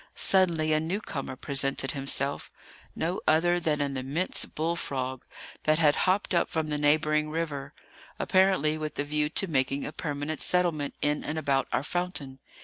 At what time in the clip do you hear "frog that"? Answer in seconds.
4.75-5.77